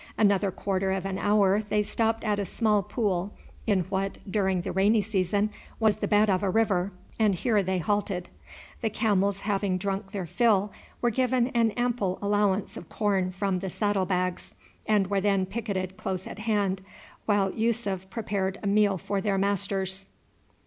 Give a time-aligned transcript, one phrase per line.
[0.17, 3.35] Another quarter of an hour they stopped at a small pool
[3.67, 7.77] in what during the rainy season was the bed of a river, and here they
[7.77, 8.27] halted.
[8.81, 10.71] The camels having drunk their fill
[11.03, 14.55] were given an ample allowance of corn from the saddle bags,
[14.87, 16.81] and were then picketed close at hand,
[17.27, 20.07] while Yussuf prepared a meal for their masters.